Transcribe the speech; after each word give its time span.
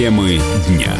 Темы 0.00 0.40
дня. 0.66 0.96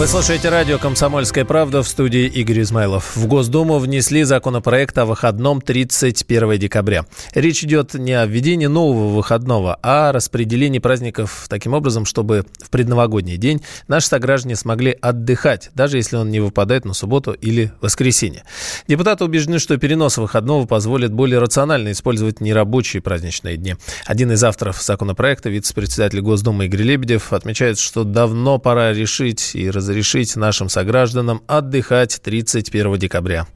Вы 0.00 0.06
слушаете 0.06 0.48
радио 0.48 0.78
«Комсомольская 0.78 1.44
правда» 1.44 1.82
в 1.82 1.86
студии 1.86 2.24
Игорь 2.24 2.62
Измайлов. 2.62 3.16
В 3.16 3.26
Госдуму 3.26 3.78
внесли 3.78 4.22
законопроект 4.22 4.96
о 4.96 5.04
выходном 5.04 5.60
31 5.60 6.58
декабря. 6.58 7.04
Речь 7.34 7.62
идет 7.64 7.92
не 7.92 8.14
о 8.14 8.24
введении 8.24 8.64
нового 8.64 9.14
выходного, 9.14 9.78
а 9.82 10.08
о 10.08 10.12
распределении 10.12 10.78
праздников 10.78 11.44
таким 11.50 11.74
образом, 11.74 12.06
чтобы 12.06 12.46
в 12.62 12.70
предновогодний 12.70 13.36
день 13.36 13.60
наши 13.88 14.06
сограждане 14.06 14.56
смогли 14.56 14.96
отдыхать, 15.02 15.68
даже 15.74 15.98
если 15.98 16.16
он 16.16 16.30
не 16.30 16.40
выпадает 16.40 16.86
на 16.86 16.94
субботу 16.94 17.32
или 17.32 17.70
воскресенье. 17.82 18.44
Депутаты 18.88 19.26
убеждены, 19.26 19.58
что 19.58 19.76
перенос 19.76 20.16
выходного 20.16 20.64
позволит 20.64 21.12
более 21.12 21.40
рационально 21.40 21.92
использовать 21.92 22.40
нерабочие 22.40 23.02
праздничные 23.02 23.58
дни. 23.58 23.76
Один 24.06 24.32
из 24.32 24.42
авторов 24.42 24.80
законопроекта, 24.80 25.50
вице-председатель 25.50 26.22
Госдумы 26.22 26.64
Игорь 26.64 26.84
Лебедев, 26.84 27.34
отмечает, 27.34 27.78
что 27.78 28.04
давно 28.04 28.56
пора 28.56 28.94
решить 28.94 29.50
и 29.52 29.68
разрешить 29.68 29.89
разрешить 29.90 30.36
нашим 30.36 30.68
согражданам 30.68 31.40
отдыхать 31.48 32.20
31 32.22 32.94
декабря? 32.96 33.46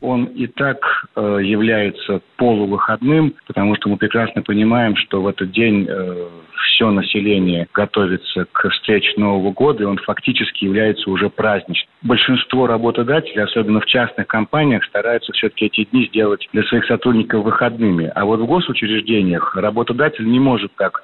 он 0.00 0.24
и 0.24 0.46
так 0.46 1.06
э, 1.16 1.38
является 1.42 2.20
полувыходным, 2.36 3.32
потому 3.46 3.74
что 3.76 3.88
мы 3.88 3.96
прекрасно 3.96 4.42
понимаем, 4.42 4.96
что 4.96 5.22
в 5.22 5.26
этот 5.26 5.50
день 5.50 5.86
э, 5.88 6.28
все 6.66 6.90
население 6.90 7.68
готовится 7.72 8.44
к 8.52 8.68
встрече 8.68 9.14
Нового 9.16 9.52
года, 9.52 9.82
и 9.82 9.86
он 9.86 9.96
фактически 9.96 10.66
является 10.66 11.08
уже 11.08 11.30
праздничным. 11.30 11.88
Большинство 12.02 12.66
работодателей, 12.66 13.44
особенно 13.44 13.80
в 13.80 13.86
частных 13.86 14.26
компаниях, 14.26 14.84
стараются 14.84 15.32
все-таки 15.32 15.66
эти 15.66 15.84
дни 15.84 16.06
сделать 16.08 16.46
для 16.52 16.64
своих 16.64 16.84
сотрудников 16.84 17.42
выходными. 17.42 18.12
А 18.14 18.26
вот 18.26 18.40
в 18.40 18.46
госучреждениях 18.46 19.56
работодатель 19.56 20.26
не 20.26 20.38
может 20.38 20.70
так 20.76 21.02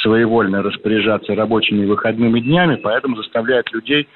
своевольно 0.00 0.62
распоряжаться 0.62 1.34
рабочими 1.34 1.84
выходными 1.86 2.40
днями, 2.40 2.76
поэтому 2.76 3.16
заставляет 3.16 3.72
людей 3.72 4.08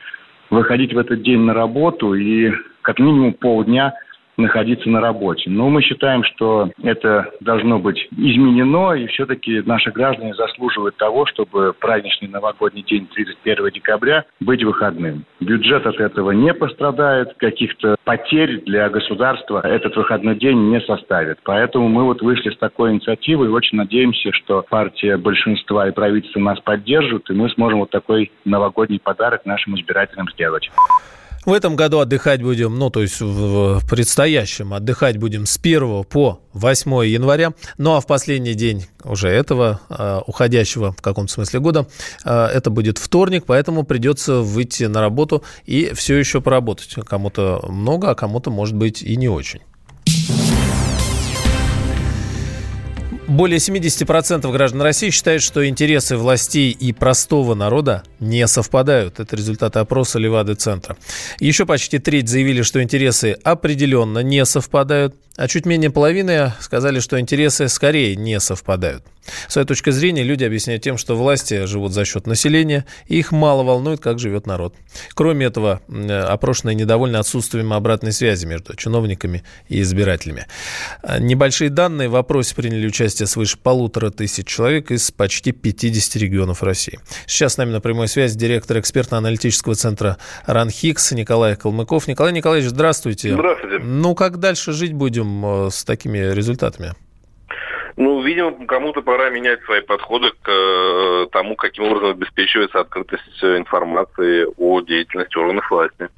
выходить 0.51 0.93
в 0.93 0.99
этот 0.99 1.23
день 1.23 1.41
на 1.41 1.55
работу 1.55 2.15
и 2.15 2.53
как 2.83 2.99
минимум 2.99 3.35
полдня 3.35 3.95
находиться 4.37 4.89
на 4.89 5.01
работе. 5.01 5.51
Но 5.51 5.69
мы 5.69 5.83
считаем, 5.83 6.25
что 6.25 6.71
это 6.83 7.31
должно 7.41 7.79
быть 7.79 8.09
изменено, 8.17 8.93
и 8.93 9.07
все-таки 9.07 9.63
наши 9.65 9.91
граждане 9.91 10.35
заслуживают 10.35 10.97
того, 10.97 11.27
чтобы 11.27 11.73
праздничный 11.79 12.29
новогодний 12.29 12.83
день 12.83 13.07
31 13.07 13.71
декабря 13.73 14.25
быть 14.41 14.63
выходным. 14.63 15.25
Бюджет 15.41 15.87
от 15.87 16.01
этого 16.01 16.33
не 16.33 16.53
пострадает, 16.55 17.35
каких-то 17.39 17.97
потерь 18.05 18.63
для 18.65 18.89
государства 18.89 19.61
этот 19.65 19.97
выходной 19.97 20.37
день 20.37 20.71
не 20.71 20.81
составит. 20.81 21.39
Поэтому 21.45 21.89
мы 21.89 22.05
вот 22.05 22.23
вышли 22.23 22.51
с 22.51 22.59
такой 22.59 22.93
инициативой 22.93 23.49
и 23.49 23.51
очень 23.51 23.79
надеемся, 23.79 24.33
что 24.33 24.65
партия 24.69 25.17
большинства 25.17 25.89
и 25.89 25.93
правительство 25.93 26.41
нас 26.41 26.61
поддержат, 26.61 27.29
и 27.31 27.33
мы 27.33 27.49
сможем 27.51 27.81
вот 27.81 27.91
такой 27.91 28.31
новогодний 28.45 29.01
подарок 29.01 29.45
нашим 29.45 29.77
избирателям 29.77 30.29
сделать. 30.31 30.71
В 31.47 31.53
этом 31.53 31.77
году 31.77 32.01
отдыхать 32.01 32.43
будем, 32.43 32.77
ну, 32.77 32.91
то 32.91 33.03
есть 33.03 33.21
в 33.21 33.81
предстоящем 33.89 34.75
отдыхать 34.75 35.17
будем 35.17 35.47
с 35.47 35.57
1 35.63 36.03
по 36.03 36.41
8 36.55 37.07
января. 37.07 37.53
Ну, 37.79 37.95
а 37.95 38.01
в 38.01 38.07
последний 38.09 38.55
день 38.55 38.87
уже 39.05 39.29
этого, 39.29 39.81
э, 39.89 40.23
уходящего 40.27 40.91
в 40.91 41.01
каком-то 41.01 41.33
смысле 41.33 41.61
года, 41.61 41.87
э, 42.25 42.47
это 42.47 42.71
будет 42.71 42.99
вторник, 42.99 43.45
поэтому 43.47 43.85
придется 43.85 44.41
выйти 44.41 44.85
на 44.85 45.01
работу 45.01 45.45
и 45.65 45.93
все 45.95 46.17
еще 46.17 46.41
поработать. 46.41 46.93
Кому-то 47.07 47.65
много, 47.69 48.11
а 48.11 48.15
кому-то, 48.17 48.51
может 48.51 48.75
быть, 48.75 49.03
и 49.03 49.17
не 49.17 49.29
очень. 49.29 49.61
Более 53.29 53.59
70% 53.59 54.51
граждан 54.53 54.83
России 54.83 55.11
считают, 55.11 55.43
что 55.43 55.67
интересы 55.67 56.17
властей 56.17 56.71
и 56.71 56.93
простого 56.93 57.55
народа 57.55 58.05
не 58.21 58.47
совпадают. 58.47 59.19
Это 59.19 59.35
результаты 59.35 59.81
опроса 59.81 60.21
Левады-центра. 60.21 60.97
Еще 61.41 61.67
почти 61.67 61.99
треть 61.99 62.29
заявили, 62.29 62.63
что 62.63 62.81
интересы 62.81 63.37
определенно 63.43 64.21
не 64.21 64.45
совпадают 64.45 65.17
а 65.37 65.49
чуть 65.49 65.67
менее 65.67 65.91
половины 65.91 66.53
сказали, 66.61 66.99
что 66.99 67.21
интересы 67.21 67.69
скорее 67.69 68.17
не 68.17 68.41
совпадают. 68.41 69.05
Своя 69.49 69.67
точка 69.67 69.93
зрения 69.93 70.23
люди 70.23 70.45
объясняют 70.45 70.83
тем, 70.83 70.99
что 70.99 71.17
власти 71.17 71.67
живут 71.67 71.93
за 71.93 72.05
счет 72.05 72.27
населения, 72.27 72.85
и 73.07 73.19
их 73.19 73.33
мало 73.33 73.63
волнует, 73.63 74.01
как 74.01 74.19
живет 74.19 74.47
народ. 74.47 74.75
Кроме 75.15 75.47
этого, 75.47 75.81
опрошенные 76.29 76.75
недовольны 76.75 77.17
отсутствием 77.17 77.73
обратной 77.73 78.13
связи 78.13 78.47
между 78.47 78.75
чиновниками 78.77 79.43
и 79.69 79.81
избирателями. 79.81 80.47
А, 81.03 81.19
небольшие 81.19 81.71
данные 81.71 82.09
в 82.09 82.17
опросе 82.17 82.55
приняли 82.55 82.87
участие 82.87 83.27
свыше 83.27 83.59
полутора 83.59 84.11
тысяч 84.11 84.47
человек 84.47 84.91
из 84.91 85.11
почти 85.11 85.53
50 85.53 86.17
регионов 86.17 86.63
России. 86.63 86.99
Сейчас 87.27 87.55
с 87.55 87.57
нами 87.57 87.71
на 87.71 87.81
прямой 87.81 88.09
связи 88.09 88.39
директор 88.39 88.79
экспертно-аналитического 88.79 89.75
центра 89.75 90.19
РАНХИКС 90.47 91.13
Николай 91.13 91.57
Калмыков. 91.57 92.07
Николай 92.09 92.33
Николаевич, 92.33 92.71
здравствуйте. 92.71 93.33
Здравствуйте. 93.33 93.79
Ну, 93.85 94.15
как 94.15 94.39
дальше 94.39 94.73
жить 94.73 94.93
будем? 94.93 95.67
Э, 95.67 95.71
с 95.71 95.85
такими 95.85 96.19
результатами? 96.19 96.95
Ну, 97.97 98.16
видимо, 98.27 98.67
кому-то 98.67 99.03
пора 99.03 99.31
менять 99.31 99.63
свои 99.65 99.81
подходы 99.81 100.31
к 100.43 100.51
э, 100.51 101.27
тому, 101.31 101.55
каким 101.55 101.85
образом 101.85 102.11
обеспечивается 102.11 102.81
открытость 102.81 103.43
информации 103.43 104.47
о 104.57 104.81
деятельности 104.81 105.39
органов 105.39 105.71
власти. 105.71 106.09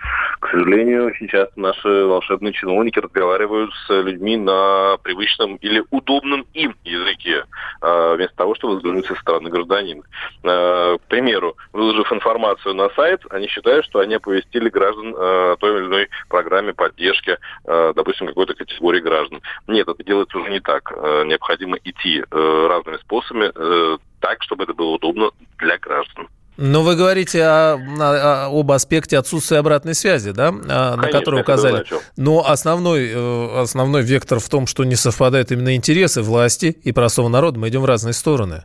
К 0.41 0.50
сожалению, 0.50 1.14
сейчас 1.18 1.48
наши 1.56 1.88
волшебные 1.88 2.52
чиновники 2.52 2.98
разговаривают 2.98 3.70
с 3.86 4.02
людьми 4.02 4.36
на 4.36 4.97
привычном 5.02 5.56
или 5.56 5.84
удобном 5.91 6.47
им 6.54 6.74
языке, 6.84 7.44
э, 7.82 8.14
вместо 8.16 8.36
того, 8.36 8.54
чтобы 8.54 8.76
взглянуть 8.76 9.06
со 9.06 9.14
стороны 9.16 9.50
гражданина. 9.50 10.02
Э, 10.44 10.97
к 10.98 11.08
примеру, 11.08 11.56
выложив 11.72 12.10
информацию 12.12 12.74
на 12.74 12.88
сайт, 12.91 13.20
они 13.30 13.48
считают, 13.48 13.84
что 13.84 14.00
они 14.00 14.14
оповестили 14.14 14.70
граждан 14.70 15.14
о 15.16 15.56
той 15.56 15.78
или 15.78 15.86
иной 15.86 16.08
программе 16.28 16.72
поддержки, 16.72 17.36
допустим, 17.64 18.26
какой-то 18.26 18.54
категории 18.54 19.00
граждан. 19.00 19.41
Нет, 19.66 19.88
это 19.88 20.02
делается 20.02 20.38
уже 20.38 20.50
не 20.50 20.60
так. 20.60 20.91
Необходимо 21.26 21.58
необходимо 21.58 21.76
идти 21.98 22.20
э, 22.20 22.66
разными 22.69 22.97
способами 22.98 23.50
э, 23.54 23.98
так, 24.20 24.42
чтобы 24.42 24.64
это 24.64 24.75
было 24.75 24.94
удобно 24.94 25.31
для 25.59 25.78
граждан. 25.78 26.28
Но 26.60 26.82
вы 26.82 26.97
говорите 26.97 27.44
о, 27.44 27.76
о, 27.76 28.47
об 28.47 28.72
аспекте 28.72 29.16
отсутствия 29.16 29.59
обратной 29.59 29.94
связи, 29.94 30.32
да, 30.32 30.48
Конечно, 30.50 30.97
на 30.97 31.09
который 31.09 31.42
указали. 31.42 31.84
Но 32.16 32.44
основной, 32.44 33.12
э, 33.12 33.60
основной 33.60 34.03
вектор 34.03 34.41
в 34.41 34.48
том, 34.48 34.66
что 34.66 34.82
не 34.82 34.97
совпадают 34.97 35.53
именно 35.53 35.76
интересы 35.76 36.20
власти 36.20 36.76
и 36.82 36.91
простого 36.91 37.28
народа. 37.28 37.60
Мы 37.60 37.69
идем 37.69 37.82
в 37.82 37.84
разные 37.84 38.12
стороны. 38.12 38.65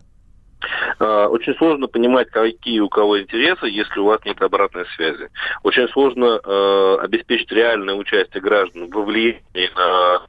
А, 1.00 1.27
очень 1.27 1.53
сложно 1.55 1.88
понимать, 1.88 2.29
какие 2.31 2.79
у 2.79 2.89
кого 2.89 3.21
интересы, 3.21 3.67
если 3.67 4.00
у 4.00 4.05
вас 4.05 4.21
нет 4.25 4.41
обратной 4.41 4.85
связи. 4.95 5.29
Очень 5.61 5.88
сложно 5.89 6.39
э, 6.44 6.97
обеспечить 7.01 7.51
реальное 7.51 7.94
участие 7.94 8.41
граждан 8.41 8.89
во 8.89 9.03
влиянии 9.03 9.69
на 9.75 10.25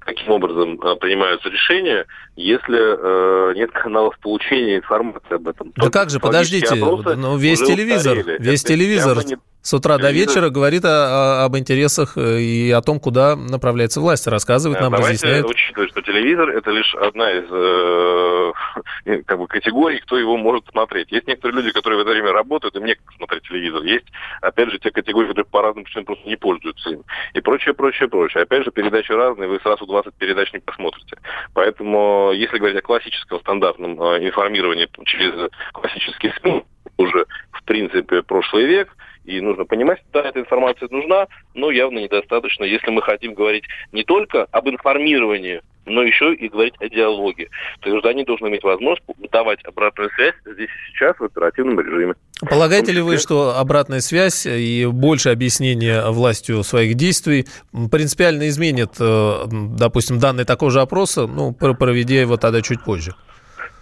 каким 0.00 0.30
образом 0.30 0.80
э, 0.80 0.96
принимаются 0.96 1.48
решения, 1.48 2.06
если 2.36 2.78
э, 2.78 3.54
нет 3.54 3.70
каналов 3.72 4.18
получения 4.18 4.76
информации 4.76 5.34
об 5.34 5.48
этом. 5.48 5.72
Да 5.76 5.90
как 5.90 6.10
же, 6.10 6.20
подождите, 6.20 6.74
ну 6.74 7.36
весь 7.36 7.60
телевизор, 7.60 8.18
весь 8.38 8.62
Это 8.62 8.72
телевизор 8.74 9.18
с 9.62 9.72
утра 9.74 9.96
до 9.96 10.10
вечера 10.10 10.50
говорит 10.50 10.84
о, 10.84 10.88
о, 10.88 11.44
об 11.44 11.56
интересах 11.56 12.18
э, 12.18 12.40
и 12.40 12.70
о 12.72 12.80
том, 12.82 12.98
куда 12.98 13.36
направляется 13.36 14.00
власть, 14.00 14.26
рассказывает 14.26 14.80
нам, 14.80 14.90
Давайте 14.90 15.24
разъясняет. 15.24 15.44
учитывать, 15.44 15.90
что 15.90 16.02
телевизор 16.02 16.48
это 16.50 16.70
лишь 16.72 16.92
одна 16.96 17.30
из 17.30 17.44
э, 17.48 19.22
как 19.24 19.38
бы 19.38 19.46
категорий, 19.46 20.00
кто 20.00 20.18
его 20.18 20.36
может 20.36 20.66
смотреть. 20.68 21.12
Есть 21.12 21.28
некоторые 21.28 21.62
люди, 21.62 21.72
которые 21.72 21.98
в 21.98 22.02
это 22.02 22.10
время 22.10 22.32
работают, 22.32 22.74
им 22.74 22.84
некогда 22.84 23.12
смотреть 23.16 23.44
телевизор. 23.44 23.84
Есть, 23.84 24.06
опять 24.40 24.70
же, 24.70 24.80
те 24.80 24.90
категории, 24.90 25.28
которые 25.28 25.48
по 25.48 25.62
разным 25.62 25.84
причинам 25.84 26.06
просто 26.06 26.28
не 26.28 26.36
пользуются 26.36 26.90
им. 26.90 27.04
И 27.34 27.40
прочее, 27.40 27.74
прочее, 27.74 28.08
прочее. 28.08 28.42
Опять 28.42 28.64
же, 28.64 28.72
передачи 28.72 29.12
разные, 29.12 29.48
вы 29.48 29.60
сразу 29.60 29.86
20 29.86 30.12
передач 30.14 30.52
не 30.52 30.58
посмотрите. 30.58 31.16
Поэтому, 31.54 32.32
если 32.34 32.58
говорить 32.58 32.78
о 32.78 32.82
классическом 32.82 33.38
стандартном 33.38 34.02
э, 34.02 34.26
информировании 34.26 34.88
через 35.04 35.50
классические 35.72 36.34
СМИ, 36.40 36.64
уже, 36.96 37.26
в 37.52 37.62
принципе, 37.62 38.22
прошлый 38.22 38.66
век– 38.66 38.88
и 39.24 39.40
нужно 39.40 39.64
понимать, 39.64 40.02
да, 40.12 40.22
эта 40.22 40.40
информация 40.40 40.88
нужна, 40.90 41.26
но 41.54 41.70
явно 41.70 41.98
недостаточно, 41.98 42.64
если 42.64 42.90
мы 42.90 43.02
хотим 43.02 43.34
говорить 43.34 43.64
не 43.92 44.04
только 44.04 44.46
об 44.50 44.68
информировании, 44.68 45.62
но 45.84 46.02
еще 46.02 46.34
и 46.34 46.48
говорить 46.48 46.74
о 46.80 46.88
диалоге. 46.88 47.48
То 47.80 47.88
есть 47.88 47.92
граждане 47.92 48.24
должны 48.24 48.48
иметь 48.48 48.62
возможность 48.62 49.02
давать 49.30 49.64
обратную 49.64 50.10
связь 50.10 50.34
здесь 50.44 50.68
и 50.68 50.92
сейчас 50.92 51.16
в 51.18 51.24
оперативном 51.24 51.80
режиме. 51.80 52.14
Полагаете 52.48 52.92
ли 52.92 53.00
вы, 53.00 53.18
что 53.18 53.56
обратная 53.56 54.00
связь 54.00 54.46
и 54.46 54.86
больше 54.86 55.30
объяснения 55.30 56.04
властью 56.10 56.62
своих 56.62 56.94
действий 56.94 57.46
принципиально 57.90 58.48
изменит, 58.48 58.90
э, 59.00 59.44
допустим, 59.50 60.18
данные 60.18 60.44
такого 60.44 60.70
же 60.70 60.80
опроса, 60.80 61.26
ну, 61.26 61.52
проведя 61.52 62.20
его 62.20 62.36
тогда 62.36 62.62
чуть 62.62 62.84
позже? 62.84 63.14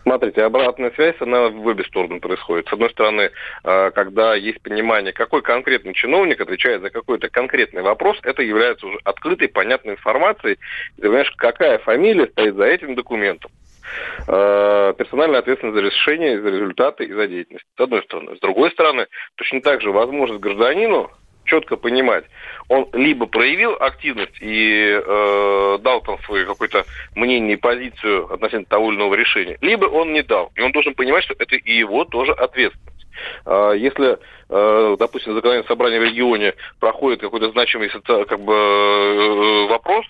Смотрите, 0.02 0.42
обратная 0.42 0.90
связь, 0.92 1.16
она 1.20 1.48
в 1.48 1.66
обе 1.66 1.84
стороны 1.84 2.20
происходит. 2.20 2.68
С 2.68 2.72
одной 2.72 2.90
стороны, 2.90 3.30
а, 3.64 3.90
когда 3.90 4.34
есть 4.34 4.62
понимание, 4.62 5.12
какой 5.12 5.42
конкретный 5.42 5.92
чиновник 5.92 6.40
отвечает 6.40 6.80
за 6.80 6.90
какой-то 6.90 7.28
конкретный 7.28 7.82
вопрос, 7.82 8.18
это 8.22 8.42
является 8.42 8.86
уже 8.86 8.98
открытой, 9.04 9.48
понятной 9.48 9.94
информацией. 9.94 10.58
Ты 10.96 11.02
понимаешь, 11.02 11.32
какая 11.36 11.78
фамилия 11.78 12.26
стоит 12.28 12.54
за 12.54 12.64
этим 12.64 12.94
документом. 12.94 13.50
Э, 14.26 14.94
персональная 14.96 15.40
ответственность 15.40 15.76
за 15.76 15.82
решение, 15.82 16.40
за 16.40 16.48
результаты 16.48 17.04
и 17.04 17.12
за 17.12 17.26
деятельность. 17.26 17.66
С 17.76 17.80
одной 17.80 18.02
стороны. 18.02 18.36
С 18.36 18.40
другой 18.40 18.70
стороны, 18.70 19.06
точно 19.36 19.60
так 19.60 19.82
же 19.82 19.90
возможность 19.90 20.40
гражданину 20.40 21.10
четко 21.50 21.76
понимать, 21.76 22.24
он 22.68 22.88
либо 22.92 23.26
проявил 23.26 23.76
активность 23.78 24.40
и 24.40 25.00
э, 25.04 25.78
дал 25.82 26.00
там 26.02 26.18
свое 26.22 26.46
какое-то 26.46 26.86
мнение 27.16 27.54
и 27.54 27.60
позицию 27.60 28.32
относительно 28.32 28.66
того 28.66 28.90
или 28.90 28.96
иного 28.96 29.14
решения, 29.14 29.58
либо 29.60 29.86
он 29.86 30.12
не 30.12 30.22
дал. 30.22 30.52
И 30.54 30.60
он 30.60 30.70
должен 30.70 30.94
понимать, 30.94 31.24
что 31.24 31.34
это 31.38 31.56
и 31.56 31.72
его 31.72 32.04
тоже 32.04 32.32
ответственность. 32.32 33.06
А 33.44 33.72
если, 33.72 34.18
э, 34.48 34.96
допустим, 34.98 35.34
законодательное 35.34 35.68
собрание 35.68 36.00
в 36.00 36.04
регионе 36.04 36.54
проходит 36.78 37.20
какой-то 37.20 37.50
значимый 37.50 37.88
как 37.88 38.40
бы, 38.40 38.54
э, 38.54 39.66
вопрос, 39.68 40.06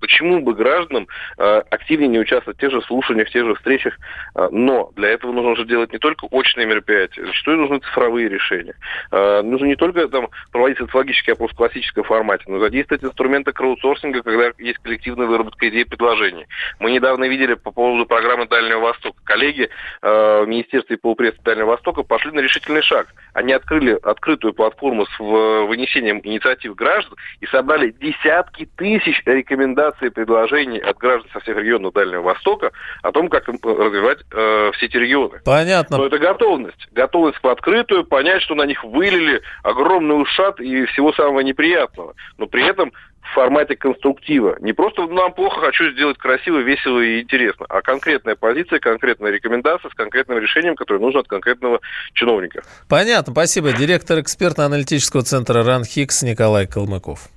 Почему 0.00 0.40
бы 0.40 0.54
гражданам 0.54 1.08
э, 1.38 1.62
активнее 1.70 2.08
не 2.08 2.18
участвовать 2.18 2.58
в 2.58 2.60
тех 2.60 2.70
же 2.70 2.80
слушаниях, 2.82 3.28
в 3.28 3.32
тех 3.32 3.44
же 3.44 3.54
встречах? 3.54 3.98
Э, 4.34 4.48
но 4.50 4.90
для 4.96 5.08
этого 5.08 5.32
нужно 5.32 5.50
уже 5.52 5.64
делать 5.64 5.92
не 5.92 5.98
только 5.98 6.26
очные 6.26 6.66
мероприятия, 6.66 7.24
зачастую 7.26 7.58
нужны 7.58 7.78
цифровые 7.78 8.28
решения. 8.28 8.74
Э, 9.10 9.42
нужно 9.42 9.66
не 9.66 9.76
только 9.76 10.08
там, 10.08 10.28
проводить 10.52 10.78
социологический 10.78 11.32
опрос 11.32 11.50
в 11.52 11.56
классическом 11.56 12.04
формате, 12.04 12.44
но 12.46 12.60
задействовать 12.60 13.04
инструменты 13.04 13.52
краудсорсинга, 13.52 14.22
когда 14.22 14.52
есть 14.58 14.78
коллективная 14.78 15.26
выработка 15.26 15.68
идей 15.68 15.82
и 15.82 15.84
предложений. 15.84 16.46
Мы 16.78 16.92
недавно 16.92 17.24
видели 17.24 17.54
по 17.54 17.70
поводу 17.70 18.06
программы 18.06 18.46
Дальнего 18.46 18.80
Востока. 18.80 19.18
Коллеги 19.24 19.68
э, 20.02 20.42
в 20.42 20.46
Министерстве 20.46 20.96
полпредства 20.96 21.44
Дальнего 21.44 21.66
Востока 21.66 22.02
пошли 22.02 22.30
на 22.30 22.40
решительный 22.40 22.82
шаг. 22.82 23.08
Они 23.34 23.52
открыли 23.52 23.98
открытую 24.02 24.52
платформу 24.52 25.06
с 25.06 25.18
вынесением 25.18 26.20
инициатив 26.22 26.74
граждан 26.74 27.16
и 27.40 27.46
собрали 27.46 27.90
десятки 27.90 28.68
тысяч 28.76 29.22
рекомендаций 29.24 29.87
рекомендаций, 29.88 30.10
предложений 30.10 30.80
от 30.80 30.98
граждан 30.98 31.30
со 31.32 31.40
всех 31.40 31.56
регионов 31.56 31.92
Дальнего 31.92 32.22
Востока 32.22 32.72
о 33.02 33.12
том, 33.12 33.28
как 33.28 33.48
развивать 33.48 34.18
э, 34.30 34.70
все 34.74 34.86
эти 34.86 34.96
регионы. 34.96 35.40
Понятно. 35.44 35.98
Но 35.98 36.06
это 36.06 36.18
готовность. 36.18 36.88
Готовность 36.92 37.38
в 37.42 37.46
открытую, 37.46 38.04
понять, 38.04 38.42
что 38.42 38.54
на 38.54 38.64
них 38.64 38.82
вылили 38.84 39.42
огромный 39.62 40.20
ушат 40.20 40.60
и 40.60 40.84
всего 40.86 41.12
самого 41.12 41.40
неприятного. 41.40 42.14
Но 42.38 42.46
при 42.46 42.66
этом 42.66 42.92
в 43.30 43.34
формате 43.34 43.76
конструктива. 43.76 44.56
Не 44.60 44.72
просто 44.72 45.06
нам 45.06 45.32
плохо, 45.32 45.60
хочу 45.60 45.90
сделать 45.92 46.16
красиво, 46.16 46.58
весело 46.58 47.00
и 47.00 47.20
интересно, 47.20 47.66
а 47.68 47.82
конкретная 47.82 48.36
позиция, 48.36 48.78
конкретная 48.78 49.30
рекомендация 49.30 49.90
с 49.90 49.94
конкретным 49.94 50.38
решением, 50.38 50.76
которое 50.76 51.00
нужно 51.00 51.20
от 51.20 51.28
конкретного 51.28 51.80
чиновника. 52.14 52.62
Понятно, 52.88 53.32
спасибо. 53.32 53.72
Директор 53.72 54.18
экспертно-аналитического 54.20 55.22
центра 55.22 55.62
РАНХИКС 55.62 56.22
Николай 56.22 56.66
Калмыков. 56.66 57.28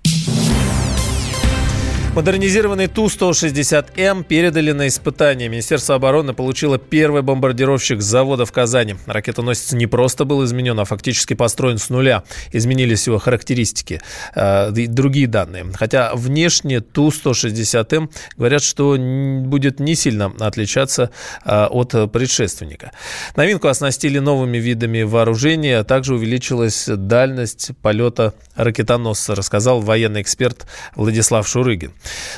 Модернизированный 2.14 2.88
Ту-160М 2.88 4.26
передали 4.26 4.74
на 4.74 4.90
испытание. 4.90 5.48
Министерство 5.48 5.96
обороны 5.96 6.34
получило 6.34 6.78
первый 6.78 7.22
бомбардировщик 7.22 8.02
с 8.02 8.06
завода 8.06 8.46
в 8.46 8.52
Казани. 8.52 8.98
Ракетоносец 9.06 9.72
не 9.72 9.88
просто 9.88 10.26
был 10.26 10.44
изменен, 10.44 10.78
а 10.82 10.84
фактически 10.84 11.36
построен 11.36 11.78
с 11.78 11.90
нуля. 11.90 12.24
Изменились 12.52 13.08
его 13.08 13.18
характеристики 13.18 14.02
э, 14.36 14.74
и 14.74 14.88
другие 14.88 15.28
данные. 15.28 15.68
Хотя 15.74 16.14
внешне 16.14 16.82
Ту-160М 16.82 18.10
говорят, 18.36 18.62
что 18.62 18.98
будет 18.98 19.80
не 19.80 19.96
сильно 19.96 20.34
отличаться 20.42 21.12
э, 21.46 21.64
от 21.64 22.12
предшественника. 22.12 22.92
Новинку 23.38 23.70
оснастили 23.70 24.20
новыми 24.20 24.58
видами 24.58 25.04
вооружения, 25.04 25.82
также 25.86 26.16
увеличилась 26.16 26.88
дальность 26.90 27.72
полета 27.82 28.34
ракетоносца, 28.58 29.34
рассказал 29.34 29.80
военный 29.80 30.22
эксперт 30.22 30.68
Владислав 30.98 31.48
Шурыгин. 31.48 31.94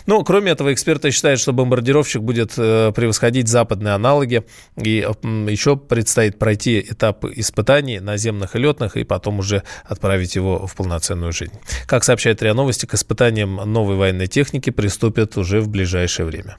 Ну, 0.05 0.23
кроме 0.23 0.51
этого, 0.51 0.73
эксперты 0.73 1.11
считают, 1.11 1.39
что 1.39 1.53
бомбардировщик 1.53 2.21
будет 2.21 2.53
э, 2.57 2.91
превосходить 2.95 3.47
западные 3.47 3.93
аналоги. 3.93 4.43
И 4.77 5.07
еще 5.47 5.77
предстоит 5.77 6.39
пройти 6.39 6.79
этап 6.79 7.25
испытаний 7.25 7.99
наземных 7.99 8.55
и 8.55 8.59
летных, 8.59 8.97
и 8.97 9.03
потом 9.03 9.39
уже 9.39 9.63
отправить 9.85 10.35
его 10.35 10.67
в 10.67 10.75
полноценную 10.75 11.31
жизнь. 11.31 11.53
Как 11.87 12.03
сообщает 12.03 12.41
РИА 12.41 12.53
Новости, 12.53 12.85
к 12.85 12.93
испытаниям 12.93 13.55
новой 13.55 13.95
военной 13.95 14.27
техники 14.27 14.69
приступят 14.69 15.37
уже 15.37 15.61
в 15.61 15.69
ближайшее 15.69 16.25
время. 16.25 16.57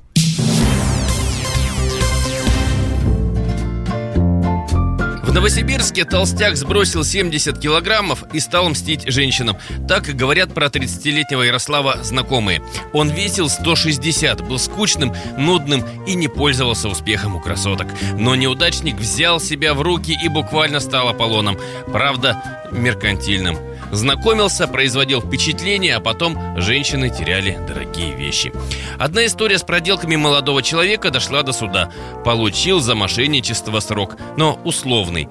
Новосибирске 5.34 6.04
толстяк 6.04 6.56
сбросил 6.56 7.02
70 7.02 7.58
килограммов 7.58 8.22
и 8.32 8.38
стал 8.38 8.68
мстить 8.68 9.10
женщинам. 9.10 9.56
Так 9.88 10.04
говорят 10.04 10.54
про 10.54 10.66
30-летнего 10.66 11.42
Ярослава 11.42 12.04
знакомые. 12.04 12.62
Он 12.92 13.10
весил 13.10 13.48
160, 13.48 14.42
был 14.42 14.60
скучным, 14.60 15.12
нудным 15.36 15.84
и 16.06 16.14
не 16.14 16.28
пользовался 16.28 16.88
успехом 16.88 17.34
у 17.34 17.40
красоток. 17.40 17.88
Но 18.16 18.36
неудачник 18.36 18.94
взял 18.94 19.40
себя 19.40 19.74
в 19.74 19.82
руки 19.82 20.16
и 20.22 20.28
буквально 20.28 20.78
стал 20.78 21.08
Аполлоном. 21.08 21.58
Правда, 21.88 22.40
меркантильным. 22.70 23.58
Знакомился, 23.94 24.66
производил 24.66 25.20
впечатление, 25.20 25.94
а 25.94 26.00
потом 26.00 26.60
женщины 26.60 27.10
теряли 27.10 27.56
дорогие 27.68 28.12
вещи. 28.12 28.52
Одна 28.98 29.24
история 29.24 29.56
с 29.56 29.62
проделками 29.62 30.16
молодого 30.16 30.62
человека 30.62 31.10
дошла 31.10 31.44
до 31.44 31.52
суда. 31.52 31.90
Получил 32.24 32.80
за 32.80 32.96
мошенничество 32.96 33.78
срок, 33.78 34.16
но 34.36 34.58
условный. 34.64 35.28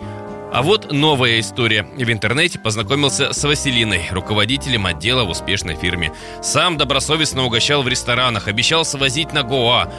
А 0.53 0.61
вот 0.61 0.93
новая 0.93 1.41
история. 1.41 1.83
В 1.83 2.09
интернете 2.09 2.57
познакомился 2.57 3.33
с 3.33 3.43
Василиной, 3.43 4.03
руководителем 4.11 4.85
отдела 4.85 5.25
в 5.25 5.31
успешной 5.31 5.75
фирме. 5.75 6.13
Сам 6.41 6.77
добросовестно 6.77 7.43
угощал 7.43 7.83
в 7.83 7.89
ресторанах, 7.89 8.47
обещал 8.47 8.85
свозить 8.85 9.33
на 9.33 9.43
Гоа. 9.43 9.91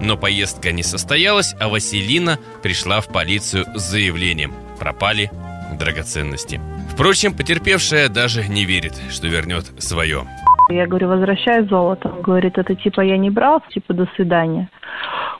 Но 0.00 0.16
поездка 0.16 0.70
не 0.70 0.84
состоялась, 0.84 1.56
а 1.58 1.68
Василина 1.68 2.38
пришла 2.62 3.00
в 3.00 3.08
полицию 3.08 3.66
с 3.74 3.82
заявлением. 3.82 4.54
Пропали 4.78 5.30
драгоценности. 5.78 6.60
Впрочем, 6.90 7.36
потерпевшая 7.36 8.08
даже 8.08 8.46
не 8.48 8.64
верит, 8.64 8.94
что 9.10 9.26
вернет 9.28 9.64
свое. 9.78 10.26
Я 10.68 10.86
говорю, 10.86 11.08
возвращай 11.08 11.64
золото. 11.64 12.08
Он 12.08 12.22
говорит, 12.22 12.56
это 12.56 12.74
типа 12.74 13.00
я 13.00 13.18
не 13.18 13.30
брал, 13.30 13.62
типа 13.70 13.94
до 13.94 14.06
свидания. 14.16 14.68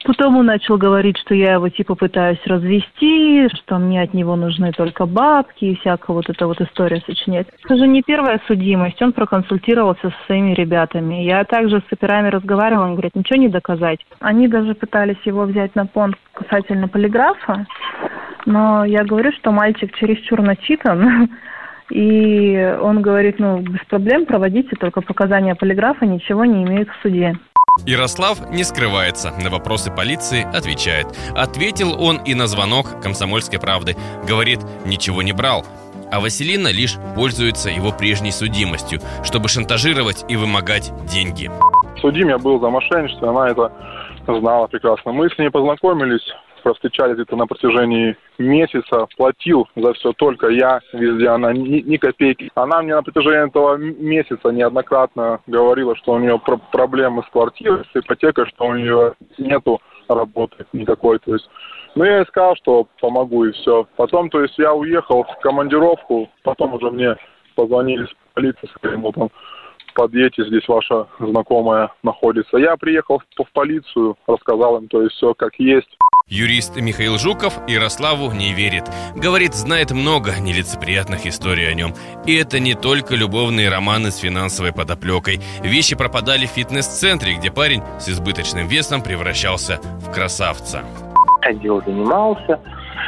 Потом 0.05 0.37
он 0.37 0.47
начал 0.47 0.79
говорить, 0.79 1.17
что 1.19 1.35
я 1.35 1.55
его 1.55 1.69
типа 1.69 1.95
пытаюсь 1.95 2.41
развести, 2.47 3.49
что 3.55 3.79
мне 3.79 4.03
от 4.03 4.15
него 4.15 4.35
нужны 4.35 4.73
только 4.73 5.07
бабки 5.07 5.65
и 5.65 5.77
всякая 5.77 6.15
вот 6.15 6.29
эта 6.29 6.47
вот 6.47 6.61
история 6.61 7.01
сочинять. 7.07 7.47
Это 7.65 7.77
же 7.77 7.87
не 7.87 8.03
первая 8.03 8.41
судимость, 8.47 9.01
он 9.01 9.13
проконсультировался 9.13 10.11
со 10.11 10.27
своими 10.27 10.55
ребятами. 10.55 11.23
Я 11.23 11.45
также 11.45 11.81
с 11.81 11.93
операми 11.93 12.29
разговаривала, 12.29 12.87
он 12.87 12.93
говорит, 12.93 13.15
ничего 13.15 13.39
не 13.39 13.49
доказать. 13.49 14.01
Они 14.19 14.49
даже 14.49 14.75
пытались 14.75 15.21
его 15.25 15.45
взять 15.45 15.75
на 15.77 15.87
понт 15.87 16.17
касательно 16.33 16.89
полиграфа, 16.89 17.67
но 18.47 18.85
я 18.85 19.05
говорю, 19.05 19.33
что 19.33 19.51
мальчик 19.51 19.95
чересчур 19.97 20.43
начитан, 20.43 21.31
и 21.91 22.77
он 22.81 23.03
говорит, 23.03 23.39
ну, 23.39 23.59
без 23.61 23.85
проблем 23.87 24.27
проводите, 24.27 24.77
только 24.77 25.01
показания 25.01 25.55
полиграфа 25.55 26.07
ничего 26.07 26.45
не 26.45 26.63
имеют 26.65 26.89
в 26.89 27.03
суде. 27.03 27.37
Ярослав 27.87 28.51
не 28.51 28.65
скрывается, 28.65 29.33
на 29.43 29.49
вопросы 29.49 29.91
полиции 29.91 30.45
отвечает. 30.55 31.07
Ответил 31.35 32.01
он 32.01 32.19
и 32.19 32.35
на 32.35 32.47
звонок 32.47 33.01
комсомольской 33.03 33.59
правды. 33.59 33.97
Говорит, 34.29 34.61
ничего 34.85 35.23
не 35.23 35.33
брал. 35.33 35.65
А 36.11 36.21
Василина 36.21 36.69
лишь 36.69 36.99
пользуется 37.17 37.71
его 37.71 37.91
прежней 37.91 38.33
судимостью, 38.33 39.01
чтобы 39.25 39.49
шантажировать 39.49 40.27
и 40.29 40.37
вымогать 40.37 40.93
деньги. 41.07 41.51
Судим 42.03 42.29
я 42.29 42.37
был 42.37 42.61
за 42.61 42.69
мошенничество, 42.69 43.31
она 43.31 43.49
это 43.49 43.73
знала 44.27 44.67
прекрасно. 44.67 45.13
Мы 45.13 45.31
с 45.31 45.39
ней 45.39 45.49
познакомились 45.51 46.27
встречались 46.65 47.15
где-то 47.15 47.37
на 47.37 47.47
протяжении 47.47 48.17
месяца, 48.39 49.07
платил 49.17 49.69
за 49.77 49.93
все 49.95 50.13
только 50.13 50.49
я, 50.49 50.81
везде 50.93 51.29
она 51.29 51.53
ни, 51.53 51.81
ни 51.81 51.97
копейки. 51.97 52.51
Она 52.55 52.83
мне 52.83 52.95
на 52.95 53.03
протяжении 53.03 53.49
этого 53.49 53.77
месяца 53.77 54.49
неоднократно 54.49 55.41
говорила, 55.47 55.97
что 55.97 56.13
у 56.13 56.19
нее 56.19 56.39
про- 56.39 56.61
проблемы 56.71 57.23
с 57.23 57.31
квартирой, 57.31 57.85
с 57.93 57.97
ипотекой, 57.97 58.47
что 58.47 58.67
у 58.67 58.75
нее 58.75 59.15
нету 59.39 59.81
работы 60.09 60.67
никакой. 60.73 61.19
То 61.19 61.35
есть 61.35 61.49
ну, 61.95 62.05
я 62.05 62.25
сказал, 62.25 62.57
что 62.57 62.87
помогу 63.01 63.45
и 63.45 63.53
все. 63.53 63.87
Потом, 63.97 64.31
то 64.31 64.41
есть, 64.41 64.59
я 64.59 64.73
уехал 64.73 65.25
в 65.25 65.41
командировку, 65.41 66.31
потом 66.43 66.75
уже 66.75 66.91
мне 66.91 67.17
позвонили 67.55 68.07
с 68.07 68.35
полиции, 68.35 68.67
сказали, 68.77 68.97
ему 68.97 69.13
там, 69.93 70.05
подъедьте, 70.05 70.45
здесь 70.45 70.67
ваша 70.69 71.07
знакомая 71.19 71.91
находится. 72.03 72.57
Я 72.59 72.77
приехал 72.77 73.19
в, 73.19 73.43
в 73.43 73.53
полицию, 73.53 74.17
рассказал 74.27 74.79
им, 74.79 74.89
то 74.89 75.03
есть, 75.03 75.15
все 75.17 75.35
как 75.35 75.55
есть. 75.59 75.89
Юрист 76.29 76.77
Михаил 76.77 77.19
Жуков 77.19 77.55
Ярославу 77.69 78.33
не 78.33 78.53
верит. 78.53 78.85
Говорит, 79.15 79.55
знает 79.55 79.91
много 79.91 80.33
нелицеприятных 80.41 81.27
историй 81.27 81.69
о 81.69 81.75
нем. 81.75 81.93
И 82.27 82.35
это 82.35 82.59
не 82.59 82.75
только 82.75 83.15
любовные 83.15 83.69
романы 83.69 84.11
с 84.11 84.19
финансовой 84.19 84.73
подоплекой. 84.73 85.41
Вещи 85.63 85.97
пропадали 85.97 86.47
в 86.47 86.51
фитнес-центре, 86.51 87.35
где 87.35 87.51
парень 87.51 87.83
с 87.99 88.09
избыточным 88.09 88.67
весом 88.67 89.03
превращался 89.03 89.79
в 90.01 90.13
красавца. 90.13 90.85
Ходил, 91.43 91.83
занимался, 91.85 92.61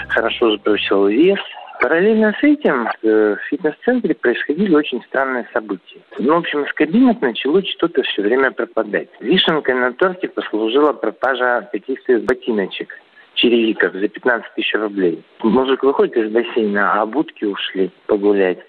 хорошо 0.08 0.56
сбросил 0.56 1.06
вес, 1.06 1.38
Параллельно 1.84 2.34
с 2.40 2.42
этим 2.42 2.88
э, 3.02 3.36
в 3.36 3.40
фитнес-центре 3.50 4.14
происходили 4.14 4.74
очень 4.74 5.02
странные 5.02 5.46
события. 5.52 6.00
Ну, 6.18 6.32
в 6.32 6.38
общем, 6.38 6.64
из 6.64 6.72
кабинок 6.72 7.20
начало 7.20 7.62
что-то 7.62 8.02
все 8.04 8.22
время 8.22 8.52
пропадать. 8.52 9.10
Вишенкой 9.20 9.74
на 9.74 9.92
торте 9.92 10.28
послужила 10.28 10.94
пропажа 10.94 11.68
каких-то 11.70 12.20
ботиночек 12.20 12.88
черевиков 13.34 13.92
за 13.92 14.08
15 14.08 14.54
тысяч 14.54 14.72
рублей. 14.72 15.22
Мужик 15.42 15.82
выходит 15.82 16.16
из 16.16 16.32
бассейна, 16.32 17.02
а 17.02 17.04
будки 17.04 17.44
ушли 17.44 17.90
погулять. 18.06 18.60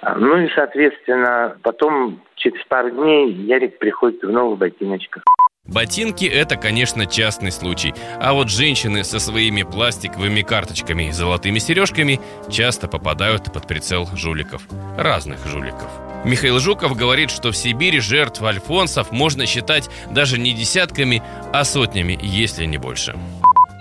А, 0.00 0.16
ну 0.16 0.36
и, 0.36 0.48
соответственно, 0.56 1.56
потом 1.62 2.20
через 2.34 2.64
пару 2.64 2.90
дней 2.90 3.30
Ярик 3.30 3.78
приходит 3.78 4.20
в 4.24 4.32
новых 4.32 4.58
ботиночках. 4.58 5.22
Ботинки– 5.66 6.24
это, 6.26 6.56
конечно, 6.56 7.06
частный 7.06 7.50
случай. 7.50 7.94
А 8.20 8.34
вот 8.34 8.50
женщины 8.50 9.02
со 9.02 9.18
своими 9.18 9.62
пластиковыми 9.62 10.42
карточками 10.42 11.08
и 11.08 11.12
золотыми 11.12 11.58
сережками 11.58 12.20
часто 12.50 12.86
попадают 12.86 13.50
под 13.50 13.66
прицел 13.66 14.06
жуликов. 14.14 14.62
Разных 14.98 15.46
жуликов. 15.46 15.88
Михаил 16.26 16.58
Жуков 16.58 16.96
говорит, 16.96 17.30
что 17.30 17.50
в 17.50 17.56
Сибири 17.56 18.00
жертв 18.00 18.42
альфонсов 18.42 19.10
можно 19.10 19.46
считать 19.46 19.88
даже 20.10 20.38
не 20.38 20.52
десятками, 20.52 21.22
а 21.52 21.64
сотнями, 21.64 22.18
если 22.22 22.66
не 22.66 22.76
больше. 22.76 23.14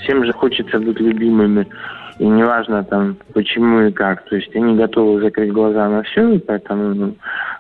Всем 0.04 0.26
же 0.26 0.32
хочется 0.32 0.80
быть 0.80 1.00
любимыми. 1.00 1.68
И 2.20 2.26
неважно 2.26 2.84
там 2.84 3.18
почему 3.34 3.82
и 3.82 3.92
как. 3.92 4.24
То 4.26 4.36
есть 4.36 4.56
они 4.56 4.76
готовы 4.76 5.22
закрыть 5.22 5.52
глаза 5.52 5.90
на 5.90 6.04
все, 6.04 6.34
и 6.34 6.40
поэтому 6.40 7.16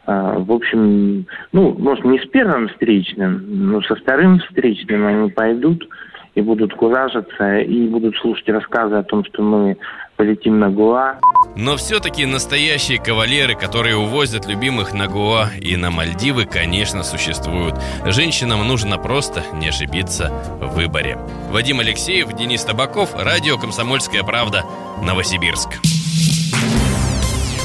а, 0.05 0.37
в 0.39 0.51
общем, 0.51 1.25
ну, 1.51 1.75
может, 1.77 2.03
не 2.05 2.19
с 2.19 2.27
первым 2.27 2.67
встречным, 2.67 3.43
но 3.47 3.81
со 3.81 3.95
вторым 3.95 4.39
встречным 4.39 5.05
они 5.05 5.29
пойдут 5.31 5.87
и 6.35 6.41
будут 6.41 6.73
куражиться, 6.73 7.59
и 7.59 7.87
будут 7.87 8.15
слушать 8.17 8.47
рассказы 8.49 8.95
о 8.95 9.03
том, 9.03 9.23
что 9.25 9.43
мы 9.43 9.77
полетим 10.15 10.59
на 10.59 10.69
Гоа. 10.69 11.19
Но 11.55 11.75
все-таки 11.75 12.25
настоящие 12.25 12.99
кавалеры, 12.99 13.55
которые 13.55 13.95
увозят 13.95 14.47
любимых 14.47 14.93
на 14.93 15.07
Гоа 15.07 15.49
и 15.59 15.75
на 15.75 15.91
Мальдивы, 15.91 16.45
конечно, 16.45 17.03
существуют. 17.03 17.75
Женщинам 18.05 18.67
нужно 18.67 18.97
просто 18.97 19.43
не 19.53 19.67
ошибиться 19.67 20.31
в 20.59 20.75
выборе. 20.75 21.17
Вадим 21.51 21.79
Алексеев, 21.79 22.33
Денис 22.33 22.63
Табаков, 22.63 23.15
радио 23.15 23.57
«Комсомольская 23.57 24.23
правда», 24.23 24.63
Новосибирск. 25.03 25.79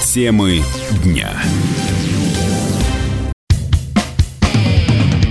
Темы 0.03 0.61
дня. 1.05 1.31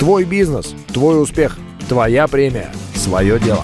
Твой 0.00 0.24
бизнес, 0.24 0.74
твой 0.94 1.22
успех, 1.22 1.58
твоя 1.86 2.26
премия, 2.26 2.72
свое 2.94 3.38
дело. 3.38 3.62